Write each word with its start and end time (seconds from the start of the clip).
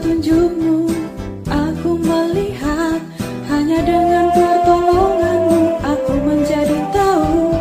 petunjukmu 0.00 0.88
Aku 1.44 2.00
melihat 2.00 3.00
Hanya 3.52 3.84
dengan 3.84 4.32
pertolonganmu 4.32 5.60
Aku 5.84 6.12
menjadi 6.24 6.80
tahu 6.88 7.52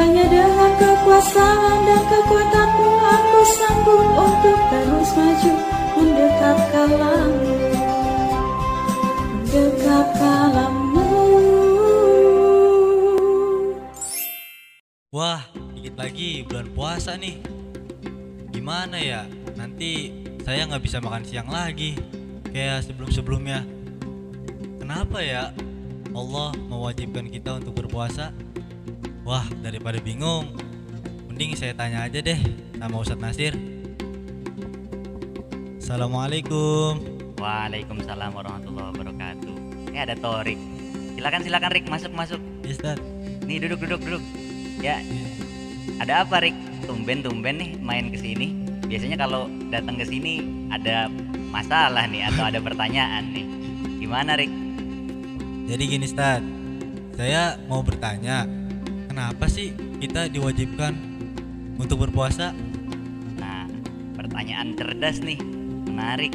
Hanya 0.00 0.24
dengan 0.24 0.72
kekuasaan 0.80 1.76
dan 1.84 2.02
kekuatanmu 2.08 2.88
Aku 2.88 3.38
sanggup 3.44 4.08
untuk 4.16 4.60
terus 4.72 5.10
maju 5.12 5.52
Mendekat 6.00 6.58
kalammu 6.72 7.56
Mendekat 9.44 10.08
kalammu 10.16 11.12
Wah, 15.14 15.46
dikit 15.76 15.94
lagi 15.94 16.42
bulan 16.42 16.66
puasa 16.74 17.14
nih. 17.14 17.38
Gimana 18.50 18.98
ya? 18.98 19.22
Nanti 19.54 20.23
saya 20.44 20.68
nggak 20.68 20.84
bisa 20.84 21.00
makan 21.00 21.24
siang 21.24 21.48
lagi, 21.48 21.96
kayak 22.52 22.84
sebelum-sebelumnya. 22.84 23.64
Kenapa 24.76 25.24
ya 25.24 25.56
Allah 26.12 26.52
mewajibkan 26.68 27.32
kita 27.32 27.64
untuk 27.64 27.80
berpuasa? 27.80 28.28
Wah, 29.24 29.48
daripada 29.64 29.96
bingung, 30.04 30.52
mending 31.32 31.56
saya 31.56 31.72
tanya 31.72 32.04
aja 32.04 32.20
deh 32.20 32.36
sama 32.76 33.00
Ustadz 33.00 33.24
Nasir. 33.24 33.56
Assalamualaikum. 35.80 37.00
Waalaikumsalam 37.40 38.36
warahmatullahi 38.36 38.88
wabarakatuh. 38.92 39.56
Eh 39.96 40.00
ada 40.04 40.12
Torik. 40.12 40.60
Silakan 41.16 41.40
silakan 41.40 41.70
Rik 41.72 41.88
masuk 41.88 42.12
masuk. 42.12 42.40
Ustadz. 42.68 43.00
Nih 43.48 43.64
duduk 43.64 43.80
duduk 43.80 44.00
duduk. 44.04 44.24
Ya 44.84 45.00
ada 46.04 46.20
apa 46.20 46.44
Rik? 46.44 46.56
Tumben 46.84 47.24
tumben 47.24 47.56
nih 47.56 47.80
main 47.80 48.12
ke 48.12 48.20
sini. 48.20 48.63
Biasanya 48.94 49.18
kalau 49.18 49.50
datang 49.74 49.98
ke 49.98 50.06
sini 50.06 50.38
ada 50.70 51.10
masalah 51.50 52.06
nih 52.06 52.30
atau 52.30 52.46
ada 52.46 52.62
pertanyaan 52.62 53.26
nih. 53.34 53.42
Gimana 53.98 54.38
Rik? 54.38 54.54
Jadi 55.66 55.82
gini 55.82 56.06
Ustadz, 56.06 56.46
saya 57.18 57.58
mau 57.66 57.82
bertanya, 57.82 58.46
kenapa 59.10 59.50
sih 59.50 59.74
kita 59.98 60.30
diwajibkan 60.30 60.94
untuk 61.74 62.06
berpuasa? 62.06 62.54
Nah 63.34 63.66
pertanyaan 64.14 64.78
cerdas 64.78 65.18
nih, 65.26 65.42
menarik. 65.90 66.30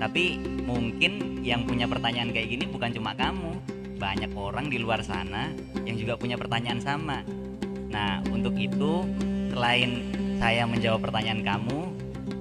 Tapi 0.00 0.40
mungkin 0.64 1.44
yang 1.44 1.68
punya 1.68 1.84
pertanyaan 1.84 2.32
kayak 2.32 2.48
gini 2.48 2.64
bukan 2.64 2.96
cuma 2.96 3.12
kamu, 3.12 3.60
banyak 4.00 4.32
orang 4.32 4.72
di 4.72 4.80
luar 4.80 5.04
sana 5.04 5.52
yang 5.84 6.00
juga 6.00 6.16
punya 6.16 6.40
pertanyaan 6.40 6.80
sama. 6.80 7.20
Nah, 7.92 8.24
untuk 8.32 8.56
itu 8.56 9.04
selain 9.52 10.23
saya 10.44 10.68
menjawab 10.68 11.08
pertanyaan 11.08 11.40
kamu, 11.40 11.88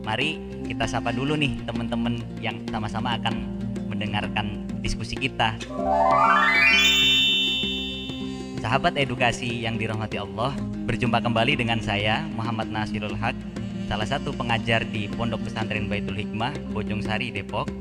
mari 0.04 0.36
kita 0.68 0.84
sapa 0.84 1.16
dulu 1.16 1.40
nih 1.40 1.56
teman-teman 1.64 2.20
yang 2.44 2.60
sama-sama 2.68 3.16
akan 3.16 3.48
mendengarkan 3.88 4.68
diskusi 4.84 5.16
kita. 5.16 5.56
Sahabat 8.60 9.00
edukasi 9.00 9.64
yang 9.64 9.80
dirahmati 9.80 10.20
Allah, 10.20 10.52
berjumpa 10.84 11.24
kembali 11.24 11.56
dengan 11.56 11.80
saya 11.80 12.28
Muhammad 12.36 12.76
Nasirul 12.76 13.16
Haq, 13.16 13.40
salah 13.88 14.04
satu 14.04 14.36
pengajar 14.36 14.84
di 14.84 15.08
Pondok 15.08 15.48
Pesantren 15.48 15.88
Baitul 15.88 16.20
Hikmah, 16.20 16.76
Bojong 16.76 17.00
Sari, 17.00 17.32
Depok, 17.32 17.72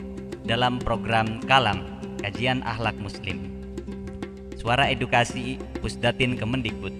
dalam 0.47 0.78
program 0.78 1.43
Kalam, 1.50 1.83
Kajian 2.23 2.62
Akhlak 2.62 2.95
Muslim. 3.03 3.43
Suara 4.55 4.87
Edukasi 4.87 5.59
Pusdatin 5.83 6.39
Kemendikbud. 6.39 6.95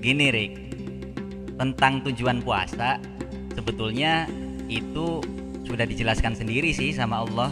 Gini 0.00 0.32
Rik, 0.32 0.63
tentang 1.58 2.02
tujuan 2.10 2.42
puasa 2.42 2.98
sebetulnya 3.54 4.26
itu 4.66 5.22
sudah 5.64 5.86
dijelaskan 5.88 6.36
sendiri 6.36 6.74
sih 6.74 6.92
sama 6.92 7.24
Allah. 7.24 7.50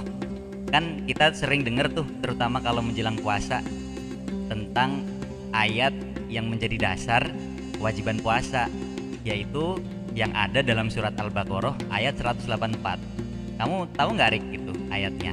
Kan 0.72 1.05
kita 1.05 1.37
sering 1.37 1.62
dengar 1.65 1.93
tuh 1.93 2.09
terutama 2.25 2.60
kalau 2.60 2.81
menjelang 2.81 3.16
puasa 3.21 3.60
tentang 4.49 5.04
ayat 5.53 5.93
yang 6.32 6.49
menjadi 6.49 6.93
dasar 6.93 7.28
kewajiban 7.77 8.16
puasa 8.21 8.72
yaitu 9.22 9.78
yang 10.12 10.32
ada 10.37 10.60
dalam 10.60 10.93
surat 10.93 11.16
Al-Baqarah 11.16 11.77
ayat 11.93 12.16
184. 12.21 13.60
Kamu 13.60 13.77
tahu 13.94 14.09
nggak 14.16 14.31
Rik 14.32 14.44
itu 14.53 14.72
ayatnya? 14.88 15.32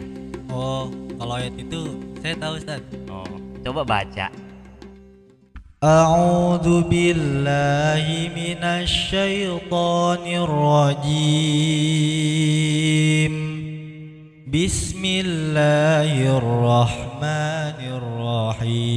Oh, 0.51 0.91
kalau 1.19 1.39
ayat 1.39 1.55
itu 1.55 1.99
saya 2.19 2.35
tahu 2.35 2.53
Ustadz. 2.59 2.93
Oh, 3.07 3.31
coba 3.63 3.81
baca. 3.83 4.27
أعوذ 5.83 6.81
بالله 6.81 8.29
من 8.35 8.63
الشيطان 8.63 10.19
الرجيم. 10.27 10.99
بسم 14.53 15.05
الله 15.05 16.37
الرحمن 16.37 17.79
الرحيم. 17.95 18.89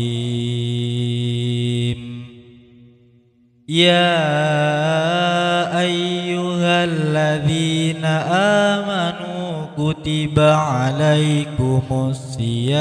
يا 3.68 4.18
أيها 5.80 6.84
الذين 6.84 8.04
آمنوا 8.74 9.66
كتب 9.78 10.38
عليكم 10.40 11.82
الصيام. 11.90 12.72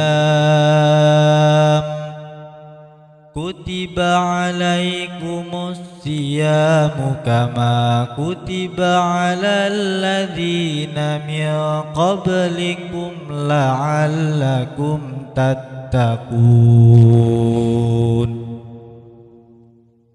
كتب 3.36 4.00
عليكم 4.00 5.48
الصيام 5.52 7.16
كما 7.20 8.08
كتب 8.16 8.80
على 8.80 9.56
الذين 9.76 10.97
من 11.28 11.82
قبلكم 11.92 13.12
لعلكم 13.30 15.00
تتقون 15.36 16.76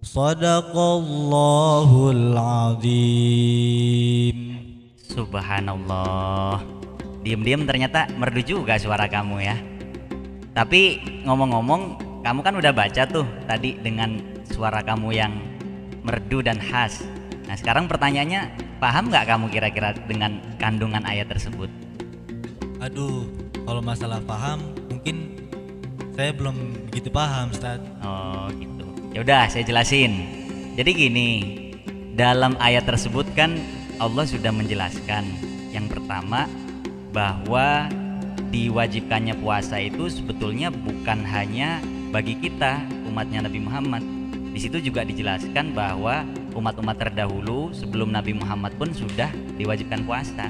صدق 0.01 0.73
الله 0.77 2.11
العظيم 2.11 3.71
Subhanallah. 5.11 6.63
Diam-diam 7.19 7.67
ternyata 7.67 8.07
merdu 8.15 8.39
juga 8.47 8.79
suara 8.79 9.11
kamu 9.11 9.43
ya. 9.43 9.59
Tapi 10.55 11.03
ngomong-ngomong, 11.27 12.04
kamu 12.26 12.42
kan 12.42 12.58
udah 12.58 12.74
baca 12.74 13.06
tuh 13.06 13.22
tadi 13.46 13.78
dengan 13.78 14.18
suara 14.50 14.82
kamu 14.82 15.14
yang 15.14 15.38
merdu 16.02 16.42
dan 16.42 16.58
khas. 16.58 17.06
Nah 17.46 17.54
sekarang 17.54 17.86
pertanyaannya, 17.86 18.50
paham 18.82 19.14
nggak 19.14 19.30
kamu 19.30 19.46
kira-kira 19.46 19.94
dengan 20.10 20.42
kandungan 20.58 21.06
ayat 21.06 21.30
tersebut? 21.30 21.70
Aduh, 22.82 23.30
kalau 23.62 23.78
masalah 23.78 24.18
paham 24.26 24.58
mungkin 24.90 25.38
saya 26.18 26.34
belum 26.34 26.90
begitu 26.90 27.14
paham, 27.14 27.54
Ustaz. 27.54 27.78
Oh 28.02 28.50
gitu. 28.58 28.90
Ya 29.14 29.22
udah 29.22 29.46
saya 29.46 29.62
jelasin. 29.62 30.26
Jadi 30.74 30.90
gini, 30.98 31.30
dalam 32.18 32.58
ayat 32.58 32.90
tersebut 32.90 33.30
kan 33.38 33.54
Allah 34.02 34.26
sudah 34.26 34.50
menjelaskan 34.50 35.30
yang 35.70 35.86
pertama 35.86 36.50
bahwa 37.14 37.86
diwajibkannya 38.50 39.38
puasa 39.38 39.78
itu 39.78 40.10
sebetulnya 40.10 40.74
bukan 40.74 41.22
hanya 41.22 41.78
bagi 42.16 42.32
kita 42.40 42.80
umatnya 43.12 43.44
Nabi 43.44 43.60
Muhammad. 43.60 44.00
Di 44.56 44.64
situ 44.64 44.80
juga 44.80 45.04
dijelaskan 45.04 45.76
bahwa 45.76 46.24
umat-umat 46.56 46.96
terdahulu 46.96 47.76
sebelum 47.76 48.08
Nabi 48.08 48.32
Muhammad 48.32 48.72
pun 48.80 48.88
sudah 48.88 49.28
diwajibkan 49.60 50.00
puasa. 50.08 50.48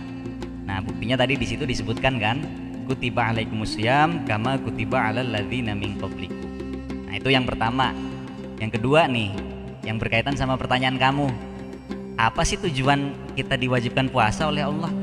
Nah, 0.63 0.79
buktinya 0.79 1.19
tadi 1.19 1.35
di 1.35 1.43
situ 1.43 1.67
disebutkan 1.67 2.23
kan, 2.23 2.39
kutiba 2.87 3.35
alaikumusiyam 3.35 4.23
kama 4.31 4.63
kutiba 4.63 5.11
alal 5.11 5.27
ladzina 5.27 5.75
min 5.75 5.99
qablikum. 5.99 6.39
Nah, 7.11 7.19
itu 7.19 7.35
yang 7.35 7.43
pertama. 7.43 7.91
Yang 8.63 8.79
kedua 8.79 9.11
nih, 9.11 9.35
yang 9.83 9.99
berkaitan 9.99 10.39
sama 10.39 10.55
pertanyaan 10.55 11.03
kamu. 11.03 11.27
Apa 12.15 12.47
sih 12.47 12.63
tujuan 12.63 13.11
kita 13.35 13.59
diwajibkan 13.59 14.07
puasa 14.15 14.47
oleh 14.47 14.63
Allah? 14.63 14.95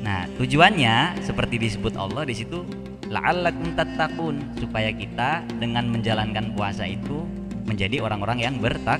Nah, 0.00 0.24
tujuannya 0.40 1.20
seperti 1.20 1.60
disebut 1.60 2.00
Allah 2.00 2.24
di 2.24 2.32
situ 2.32 2.64
la'allakum 3.12 3.76
tattaqun 3.76 4.40
supaya 4.56 4.88
kita 4.88 5.44
dengan 5.60 5.84
menjalankan 5.92 6.56
puasa 6.56 6.88
itu 6.88 7.28
menjadi 7.68 8.00
orang-orang 8.00 8.40
yang 8.40 8.56
bertak 8.56 8.98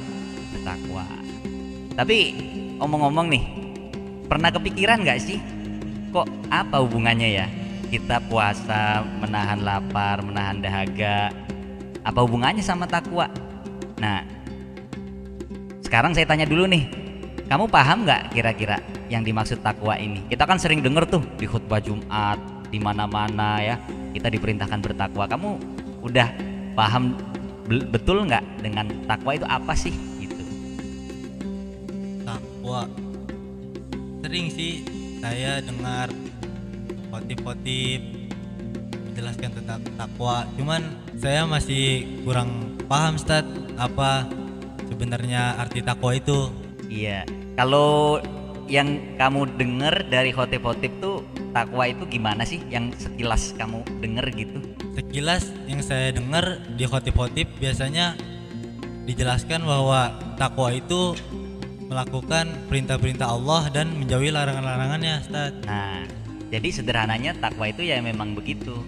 bertakwa. 0.53 1.09
Tapi 1.97 2.19
omong-omong 2.77 3.33
nih, 3.33 3.45
pernah 4.29 4.53
kepikiran 4.53 5.01
nggak 5.01 5.21
sih 5.21 5.41
kok 6.13 6.29
apa 6.53 6.85
hubungannya 6.85 7.29
ya 7.41 7.47
kita 7.89 8.21
puasa 8.29 9.01
menahan 9.21 9.65
lapar, 9.65 10.21
menahan 10.21 10.61
dahaga? 10.61 11.33
Apa 12.05 12.21
hubungannya 12.25 12.61
sama 12.61 12.85
takwa? 12.85 13.33
Nah, 13.97 14.25
sekarang 15.85 16.13
saya 16.13 16.29
tanya 16.29 16.49
dulu 16.49 16.69
nih, 16.69 16.89
kamu 17.49 17.69
paham 17.69 18.05
nggak 18.09 18.33
kira-kira 18.33 18.81
yang 19.13 19.21
dimaksud 19.25 19.61
takwa 19.61 19.97
ini? 20.01 20.25
Kita 20.29 20.49
kan 20.49 20.57
sering 20.57 20.81
denger 20.81 21.05
tuh 21.05 21.23
di 21.37 21.45
khutbah 21.45 21.85
Jumat, 21.85 22.41
di 22.73 22.81
mana-mana 22.81 23.61
ya, 23.61 23.77
kita 24.17 24.33
diperintahkan 24.33 24.81
bertakwa. 24.81 25.29
Kamu 25.29 25.51
udah 26.01 26.29
paham 26.73 27.13
be- 27.69 27.85
betul 27.85 28.25
nggak 28.25 28.65
dengan 28.65 28.89
takwa 29.05 29.37
itu 29.37 29.45
apa 29.45 29.77
sih? 29.77 29.93
Gitu. 29.93 30.43
Takwa. 32.25 32.89
Sering 34.25 34.49
sih 34.49 34.83
saya 35.21 35.61
dengar 35.61 36.09
khotib-khotib 37.13 38.01
menjelaskan 39.13 39.51
tentang 39.61 39.85
takwa. 40.01 40.49
Cuman 40.57 40.83
saya 41.21 41.45
masih 41.45 42.09
kurang 42.25 42.81
paham 42.89 43.21
Ustaz 43.21 43.45
apa 43.77 44.25
sebenarnya 44.89 45.61
arti 45.61 45.85
takwa 45.85 46.17
itu. 46.17 46.49
Iya. 46.89 47.29
Kalau 47.53 48.21
yang 48.73 49.17
kamu 49.21 49.61
dengar 49.61 50.09
dari 50.09 50.33
khotib-khotib 50.33 50.97
tuh 51.05 51.21
takwa 51.53 51.85
itu 51.89 52.05
gimana 52.09 52.43
sih? 52.43 52.61
Yang 52.73 53.09
sekilas 53.09 53.53
kamu 53.55 53.85
denger 54.01 54.27
gitu? 54.35 54.59
Sekilas 54.97 55.53
yang 55.69 55.81
saya 55.85 56.11
dengar 56.13 56.61
di 56.75 56.85
khotib-khotib 56.89 57.49
biasanya 57.61 58.17
dijelaskan 59.05 59.65
bahwa 59.65 60.17
takwa 60.41 60.73
itu 60.73 61.17
melakukan 61.93 62.49
perintah-perintah 62.73 63.29
Allah 63.29 63.69
dan 63.69 63.93
menjauhi 63.93 64.33
larangan-larangannya, 64.33 65.15
Ustaz. 65.29 65.53
Nah, 65.69 66.09
jadi 66.49 66.69
sederhananya 66.73 67.37
takwa 67.37 67.69
itu 67.69 67.85
ya 67.85 68.01
memang 68.01 68.33
begitu. 68.33 68.81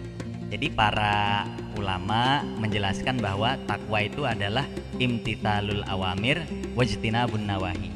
Jadi 0.48 0.72
para 0.72 1.44
ulama 1.76 2.46
menjelaskan 2.62 3.18
bahwa 3.18 3.58
takwa 3.66 4.04
itu 4.04 4.22
adalah 4.24 4.64
imtithalul 5.02 5.82
awamir 5.90 6.40
wajtinabun 6.78 7.44
nawahi. 7.44 7.90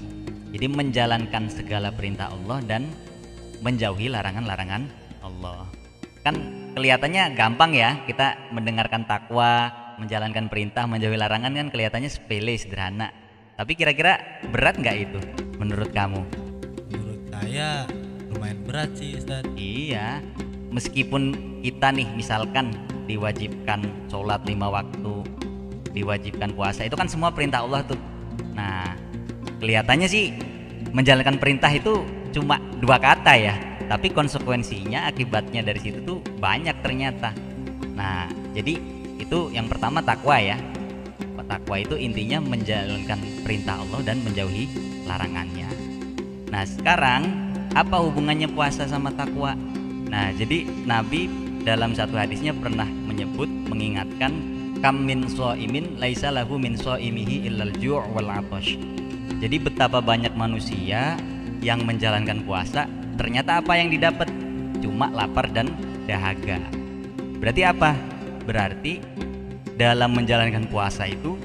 Jadi 0.52 0.66
menjalankan 0.66 1.52
segala 1.52 1.92
perintah 1.92 2.32
Allah 2.32 2.58
dan 2.64 2.88
menjauhi 3.62 4.10
larangan-larangan 4.10 4.82
Allah. 5.22 5.66
Kan 6.22 6.34
kelihatannya 6.74 7.34
gampang 7.34 7.74
ya 7.74 8.02
kita 8.06 8.50
mendengarkan 8.54 9.06
takwa, 9.08 9.70
menjalankan 9.98 10.46
perintah, 10.46 10.86
menjauhi 10.86 11.18
larangan 11.18 11.54
kan 11.54 11.68
kelihatannya 11.72 12.10
sepele, 12.10 12.54
sederhana. 12.54 13.10
Tapi 13.58 13.74
kira-kira 13.74 14.42
berat 14.54 14.78
nggak 14.78 14.96
itu 14.98 15.20
menurut 15.58 15.90
kamu? 15.90 16.22
Menurut 16.94 17.20
saya 17.34 17.86
lumayan 18.30 18.58
berat 18.62 18.90
sih, 18.94 19.18
Ustaz. 19.18 19.42
Iya, 19.58 20.22
meskipun 20.70 21.34
kita 21.66 21.90
nih 21.90 22.06
misalkan 22.14 22.70
diwajibkan 23.10 23.82
sholat 24.06 24.46
lima 24.46 24.70
waktu, 24.70 25.26
diwajibkan 25.90 26.54
puasa, 26.54 26.86
itu 26.86 26.94
kan 26.94 27.10
semua 27.10 27.34
perintah 27.34 27.66
Allah 27.66 27.82
tuh. 27.82 27.98
Nah, 28.54 28.94
kelihatannya 29.58 30.06
sih 30.06 30.38
menjalankan 30.94 31.42
perintah 31.42 31.72
itu 31.74 32.06
cuma 32.30 32.60
dua 32.78 33.00
kata 33.00 33.32
ya, 33.34 33.54
tapi 33.88 34.12
konsekuensinya 34.12 35.08
akibatnya 35.08 35.64
dari 35.64 35.80
situ 35.80 35.98
tuh 36.04 36.18
banyak 36.38 36.76
ternyata. 36.84 37.32
Nah, 37.96 38.28
jadi 38.54 38.78
itu 39.18 39.50
yang 39.50 39.66
pertama 39.66 40.04
takwa 40.04 40.38
ya. 40.38 40.58
Takwa 41.48 41.80
itu 41.80 41.96
intinya 41.96 42.44
menjalankan 42.44 43.16
perintah 43.40 43.80
Allah 43.80 44.04
dan 44.04 44.20
menjauhi 44.20 44.68
larangannya. 45.08 45.64
Nah, 46.52 46.60
sekarang 46.68 47.24
apa 47.72 47.96
hubungannya 48.04 48.52
puasa 48.52 48.84
sama 48.84 49.08
takwa? 49.16 49.56
Nah, 50.12 50.28
jadi 50.36 50.68
Nabi 50.84 51.24
dalam 51.64 51.96
satu 51.96 52.20
hadisnya 52.20 52.52
pernah 52.52 52.84
menyebut 52.84 53.48
mengingatkan 53.64 54.32
kam 54.84 55.08
min 55.08 55.24
imin 55.56 55.96
laisa 55.96 56.28
lahu 56.28 56.60
min 56.60 56.76
imihi 56.76 57.48
illal 57.48 57.72
ju' 57.80 58.04
wal 58.12 58.28
atash. 58.28 58.76
Jadi 59.40 59.56
betapa 59.56 60.04
banyak 60.04 60.36
manusia 60.36 61.16
yang 61.62 61.82
menjalankan 61.82 62.46
puasa 62.46 62.86
ternyata 63.18 63.58
apa 63.58 63.74
yang 63.74 63.90
didapat 63.90 64.30
cuma 64.78 65.10
lapar 65.10 65.50
dan 65.50 65.74
dahaga. 66.06 66.62
Berarti 67.42 67.62
apa? 67.66 67.98
Berarti 68.46 69.02
dalam 69.78 70.14
menjalankan 70.14 70.66
puasa 70.70 71.06
itu 71.06 71.38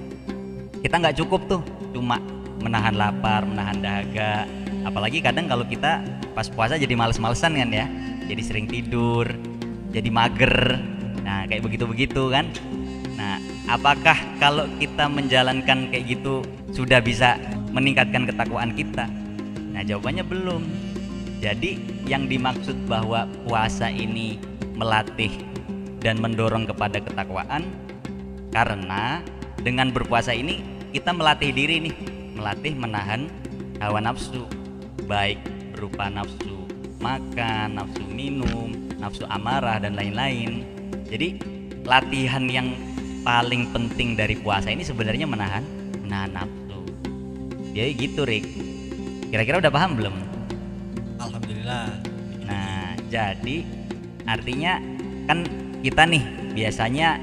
kita 0.82 1.02
nggak 1.02 1.18
cukup 1.22 1.42
tuh 1.50 1.62
cuma 1.94 2.22
menahan 2.62 2.96
lapar, 2.96 3.46
menahan 3.46 3.78
dahaga. 3.82 4.46
Apalagi 4.84 5.24
kadang 5.24 5.48
kalau 5.50 5.64
kita 5.66 6.04
pas 6.34 6.50
puasa 6.50 6.76
jadi 6.76 6.94
males-malesan 6.94 7.56
kan 7.56 7.70
ya, 7.72 7.86
jadi 8.28 8.42
sering 8.42 8.68
tidur, 8.68 9.28
jadi 9.94 10.10
mager. 10.10 10.82
Nah 11.24 11.48
kayak 11.48 11.64
begitu-begitu 11.64 12.30
kan. 12.30 12.50
Nah 13.16 13.40
apakah 13.70 14.18
kalau 14.38 14.68
kita 14.78 15.08
menjalankan 15.08 15.90
kayak 15.94 16.06
gitu 16.06 16.44
sudah 16.74 17.00
bisa 17.00 17.40
meningkatkan 17.72 18.28
ketakwaan 18.28 18.74
kita? 18.76 19.08
Nah 19.74 19.82
jawabannya 19.82 20.24
belum. 20.24 20.64
Jadi 21.42 21.82
yang 22.08 22.30
dimaksud 22.30 22.88
bahwa 22.88 23.28
puasa 23.44 23.92
ini 23.92 24.40
melatih 24.78 25.34
dan 26.00 26.22
mendorong 26.22 26.70
kepada 26.70 27.04
ketakwaan 27.04 27.68
karena 28.54 29.20
dengan 29.60 29.92
berpuasa 29.92 30.32
ini 30.32 30.64
kita 30.96 31.12
melatih 31.12 31.52
diri 31.52 31.84
nih 31.84 31.96
melatih 32.38 32.74
menahan 32.78 33.28
hawa 33.82 34.00
nafsu 34.00 34.48
baik 35.10 35.42
berupa 35.76 36.08
nafsu 36.08 36.64
makan 37.04 37.76
nafsu 37.76 38.04
minum 38.08 38.72
nafsu 39.04 39.28
amarah 39.28 39.84
dan 39.84 40.00
lain-lain. 40.00 40.64
Jadi 41.12 41.44
latihan 41.84 42.48
yang 42.48 42.72
paling 43.28 43.68
penting 43.76 44.16
dari 44.16 44.40
puasa 44.40 44.72
ini 44.72 44.88
sebenarnya 44.88 45.28
menahan 45.28 45.68
menahan 46.08 46.32
nafsu. 46.32 46.80
Jadi 47.76 47.92
gitu 48.00 48.24
Rick 48.24 48.48
kira-kira 49.34 49.58
udah 49.58 49.74
paham 49.74 49.98
belum 49.98 50.14
Alhamdulillah. 51.18 51.90
Nah, 52.46 52.94
jadi 53.10 53.66
artinya 54.30 54.78
kan 55.26 55.48
kita 55.82 56.06
nih 56.06 56.24
biasanya 56.54 57.18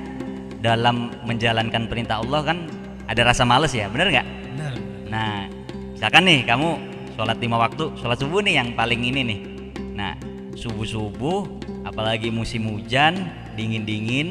dalam 0.58 1.14
menjalankan 1.22 1.86
perintah 1.86 2.18
Allah 2.18 2.40
kan 2.42 2.58
ada 3.06 3.22
rasa 3.22 3.46
males 3.46 3.70
ya, 3.70 3.86
bener 3.92 4.10
nggak? 4.10 4.26
Benar. 4.26 4.72
Nah, 5.06 5.46
misalkan 5.94 6.22
nih 6.26 6.42
kamu 6.48 6.68
sholat 7.14 7.36
lima 7.38 7.56
waktu, 7.60 7.92
sholat 8.00 8.18
subuh 8.18 8.40
nih 8.40 8.58
yang 8.58 8.68
paling 8.72 9.00
ini 9.04 9.20
nih. 9.22 9.40
Nah, 9.94 10.12
subuh 10.56 10.88
subuh, 10.88 11.44
apalagi 11.84 12.32
musim 12.32 12.66
hujan, 12.72 13.28
dingin 13.54 13.84
dingin, 13.84 14.28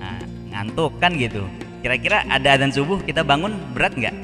nah, 0.00 0.18
ngantuk 0.50 0.96
kan 0.98 1.12
gitu. 1.14 1.44
Kira-kira 1.84 2.24
ada 2.26 2.56
adzan 2.56 2.72
subuh 2.72 2.96
kita 3.04 3.20
bangun 3.20 3.52
berat 3.76 3.92
nggak? 3.92 4.16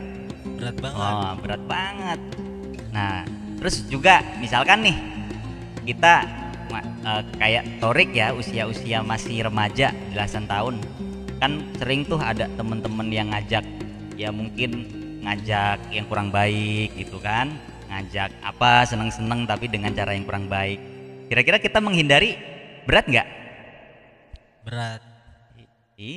Berat 0.57 0.77
banget. 0.81 1.13
Oh, 1.13 1.33
berat 1.45 1.63
banget. 1.69 2.21
Nah, 2.91 3.23
terus 3.59 3.87
juga 3.87 4.23
misalkan 4.43 4.83
nih 4.83 4.97
kita 5.87 6.27
eh, 6.77 7.23
kayak 7.39 7.65
Torik 7.83 8.11
ya 8.13 8.35
usia-usia 8.35 9.01
masih 9.03 9.47
remaja 9.47 9.95
belasan 10.13 10.45
tahun 10.47 10.83
kan 11.41 11.57
sering 11.81 12.05
tuh 12.05 12.21
ada 12.21 12.47
temen-temen 12.53 13.09
yang 13.09 13.33
ngajak 13.33 13.65
ya 14.21 14.29
mungkin 14.29 14.85
ngajak 15.25 15.81
yang 15.89 16.05
kurang 16.05 16.29
baik 16.29 16.93
gitu 17.01 17.17
kan 17.17 17.49
ngajak 17.89 18.29
apa 18.45 18.85
seneng-seneng 18.85 19.49
tapi 19.49 19.67
dengan 19.67 19.97
cara 19.97 20.13
yang 20.13 20.29
kurang 20.29 20.53
baik 20.53 20.77
kira-kira 21.33 21.57
kita 21.57 21.81
menghindari 21.81 22.37
berat 22.85 23.09
nggak 23.09 23.29
Berat. 24.61 25.01
I- 25.57 25.69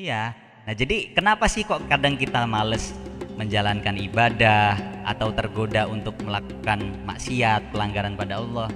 Iya. 0.03 0.35
Nah, 0.63 0.73
jadi 0.75 1.11
kenapa 1.15 1.47
sih 1.47 1.63
kok 1.63 1.87
kadang 1.87 2.19
kita 2.19 2.43
males 2.43 2.91
menjalankan 3.35 3.97
ibadah 3.97 4.77
atau 5.03 5.33
tergoda 5.33 5.89
untuk 5.89 6.17
melakukan 6.21 6.93
maksiat, 7.07 7.73
pelanggaran 7.73 8.13
pada 8.15 8.39
Allah? 8.41 8.69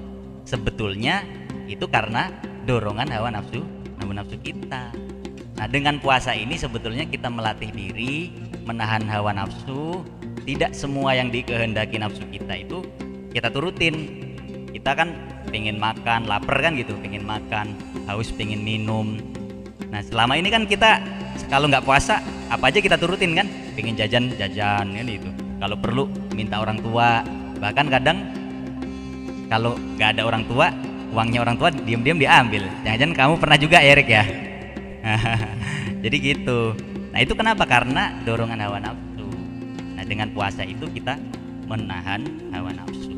Sebetulnya 0.47 1.23
itu 1.67 1.83
karena 1.87 2.31
dorongan 2.65 3.11
hawa 3.11 3.33
nafsu, 3.33 3.63
hawa 4.01 4.23
nafsu 4.23 4.39
kita. 4.39 4.91
Nah, 5.57 5.67
dengan 5.69 5.97
puasa 5.97 6.37
ini 6.37 6.53
sebetulnya 6.55 7.09
kita 7.09 7.27
melatih 7.27 7.73
diri 7.73 8.31
menahan 8.65 9.05
hawa 9.09 9.33
nafsu. 9.33 10.05
Tidak 10.47 10.71
semua 10.71 11.11
yang 11.11 11.27
dikehendaki 11.27 11.99
nafsu 11.99 12.23
kita 12.31 12.63
itu 12.63 12.79
kita 13.35 13.51
turutin. 13.51 14.23
Kita 14.71 14.95
kan 14.95 15.11
pengen 15.51 15.75
makan, 15.81 16.29
lapar 16.29 16.63
kan 16.63 16.77
gitu, 16.79 16.95
pengen 17.03 17.27
makan, 17.27 17.75
haus 18.07 18.31
pengen 18.31 18.61
minum, 18.61 19.19
Nah 19.91 20.01
selama 20.03 20.35
ini 20.35 20.51
kan 20.51 20.67
kita 20.67 20.99
kalau 21.47 21.71
nggak 21.71 21.85
puasa 21.85 22.19
apa 22.51 22.71
aja 22.71 22.79
kita 22.83 22.99
turutin 22.99 23.35
kan, 23.35 23.47
pengen 23.77 23.93
jajan 23.93 24.33
jajan 24.33 24.85
kan 24.89 25.05
itu. 25.05 25.29
Kalau 25.61 25.77
perlu 25.77 26.09
minta 26.33 26.57
orang 26.57 26.81
tua, 26.81 27.21
bahkan 27.61 27.85
kadang 27.93 28.25
kalau 29.53 29.77
nggak 29.77 30.17
ada 30.17 30.25
orang 30.25 30.43
tua, 30.49 30.73
uangnya 31.13 31.45
orang 31.45 31.55
tua 31.61 31.69
diam-diam 31.69 32.17
diambil. 32.17 32.65
Jangan-jangan 32.81 33.13
kamu 33.13 33.33
pernah 33.37 33.57
juga 33.61 33.77
Erik 33.85 34.09
ya. 34.09 34.25
Jadi 36.03 36.15
gitu. 36.17 36.73
Nah 37.13 37.19
itu 37.21 37.33
kenapa? 37.37 37.69
Karena 37.69 38.17
dorongan 38.25 38.59
hawa 38.65 38.81
nafsu. 38.81 39.29
Nah 39.93 40.03
dengan 40.03 40.33
puasa 40.33 40.65
itu 40.65 40.89
kita 40.89 41.15
menahan 41.69 42.25
hawa 42.49 42.73
nafsu. 42.73 43.13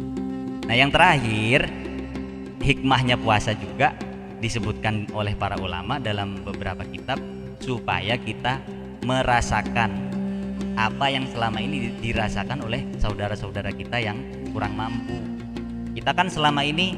Nah 0.68 0.76
yang 0.76 0.92
terakhir 0.92 1.72
hikmahnya 2.60 3.16
puasa 3.16 3.56
juga 3.56 3.96
disebutkan 4.40 5.12
oleh 5.12 5.36
para 5.36 5.60
ulama 5.60 6.00
dalam 6.00 6.40
beberapa 6.44 6.84
kitab 6.88 7.20
supaya 7.60 8.16
kita 8.16 8.64
merasakan 9.04 10.09
apa 10.80 11.12
yang 11.12 11.28
selama 11.30 11.60
ini 11.60 11.92
dirasakan 12.00 12.64
oleh 12.64 12.86
saudara-saudara 13.00 13.72
kita 13.76 14.00
yang 14.00 14.20
kurang 14.52 14.76
mampu. 14.76 15.18
Kita 15.96 16.16
kan 16.16 16.32
selama 16.32 16.64
ini 16.64 16.96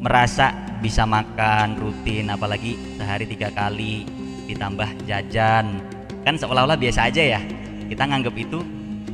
merasa 0.00 0.52
bisa 0.80 1.08
makan 1.08 1.80
rutin 1.80 2.28
apalagi 2.28 2.76
sehari 3.00 3.24
tiga 3.24 3.48
kali 3.50 4.04
ditambah 4.46 5.08
jajan 5.08 5.82
kan 6.22 6.36
seolah-olah 6.36 6.78
biasa 6.78 7.10
aja 7.10 7.22
ya 7.38 7.40
kita 7.88 8.06
nganggap 8.06 8.36
itu 8.36 8.62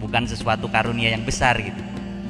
bukan 0.02 0.26
sesuatu 0.26 0.66
karunia 0.68 1.14
yang 1.14 1.22
besar 1.22 1.56
gitu 1.56 1.78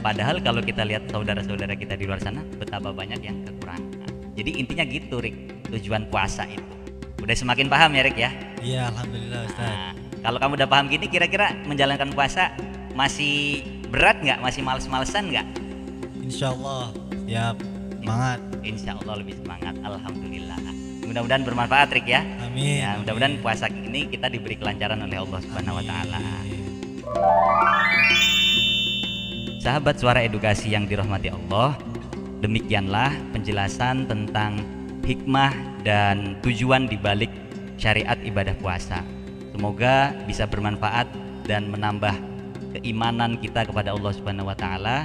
padahal 0.04 0.38
kalau 0.44 0.60
kita 0.60 0.84
lihat 0.84 1.08
saudara-saudara 1.10 1.74
kita 1.74 1.96
di 1.96 2.06
luar 2.06 2.20
sana 2.20 2.44
betapa 2.60 2.92
banyak 2.92 3.18
yang 3.24 3.40
kekurangan 3.42 4.02
Jadi 4.32 4.50
intinya 4.56 4.84
gitu 4.88 5.20
Rik, 5.20 5.36
tujuan 5.68 6.08
puasa 6.08 6.48
itu. 6.48 6.64
Udah 7.20 7.36
semakin 7.36 7.68
paham 7.68 7.92
ya 7.92 8.02
Rik 8.02 8.16
ya? 8.16 8.30
Iya, 8.64 8.82
alhamdulillah 8.88 9.40
Ustaz. 9.44 9.68
Nah, 9.68 9.92
kalau 10.22 10.38
kamu 10.38 10.54
udah 10.54 10.68
paham 10.70 10.86
gini 10.86 11.10
kira-kira 11.10 11.50
menjalankan 11.66 12.14
puasa 12.14 12.54
masih 12.94 13.66
berat 13.90 14.22
nggak? 14.22 14.38
Masih 14.38 14.62
males-malesan 14.62 15.34
nggak? 15.34 15.46
Insya 16.22 16.54
Allah 16.54 16.94
siap 17.26 17.56
semangat. 17.98 18.38
Insya 18.62 18.90
Allah 19.02 19.14
lebih 19.18 19.34
semangat. 19.42 19.74
Alhamdulillah. 19.82 20.58
Mudah-mudahan 21.02 21.42
bermanfaat 21.42 21.88
Rik 21.90 22.06
ya. 22.06 22.22
Amin. 22.38 22.86
Ya, 22.86 22.94
mudah-mudahan 23.02 23.34
puasa 23.42 23.66
ini 23.66 24.06
kita 24.06 24.30
diberi 24.30 24.54
kelancaran 24.54 25.02
oleh 25.02 25.18
Allah 25.18 25.38
Subhanahu 25.42 25.78
wa 25.82 25.84
taala. 25.84 26.20
Sahabat 29.58 29.98
suara 29.98 30.22
edukasi 30.22 30.70
yang 30.70 30.86
dirahmati 30.86 31.34
Allah, 31.34 31.74
demikianlah 32.42 33.10
penjelasan 33.34 34.06
tentang 34.06 34.62
hikmah 35.02 35.50
dan 35.82 36.38
tujuan 36.46 36.86
dibalik 36.86 37.30
syariat 37.74 38.18
ibadah 38.22 38.54
puasa. 38.62 39.02
Semoga 39.52 40.16
bisa 40.24 40.48
bermanfaat 40.48 41.06
dan 41.44 41.68
menambah 41.68 42.16
keimanan 42.80 43.36
kita 43.36 43.68
kepada 43.68 43.92
Allah 43.92 44.12
Subhanahu 44.16 44.48
wa 44.48 44.56
taala 44.56 45.04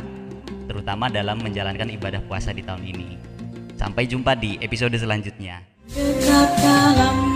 terutama 0.68 1.12
dalam 1.12 1.40
menjalankan 1.44 1.92
ibadah 1.92 2.24
puasa 2.24 2.56
di 2.56 2.64
tahun 2.64 2.84
ini. 2.88 3.20
Sampai 3.76 4.08
jumpa 4.08 4.34
di 4.40 4.56
episode 4.64 4.96
selanjutnya. 4.96 5.62
Dekat 5.92 6.50
dalam 6.64 7.27